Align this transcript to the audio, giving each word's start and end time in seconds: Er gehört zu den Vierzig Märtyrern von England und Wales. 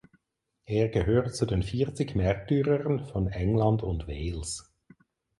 Er 0.65 0.89
gehört 0.89 1.35
zu 1.35 1.45
den 1.45 1.61
Vierzig 1.61 2.15
Märtyrern 2.15 3.05
von 3.05 3.27
England 3.27 3.83
und 3.83 4.07
Wales. 4.07 4.73